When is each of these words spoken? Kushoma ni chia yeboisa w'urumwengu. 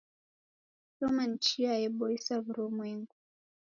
Kushoma 0.89 1.23
ni 1.29 1.37
chia 1.45 1.73
yeboisa 1.81 2.33
w'urumwengu. 2.43 3.13